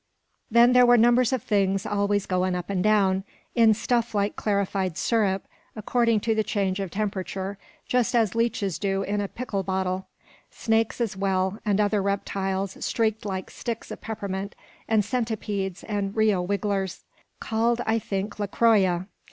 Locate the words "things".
1.43-1.85